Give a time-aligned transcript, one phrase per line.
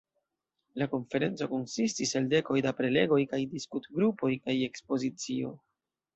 [0.81, 5.55] La konferenco konsistis el dekoj da prelegoj kaj diskutgrupoj kaj ekspozicio.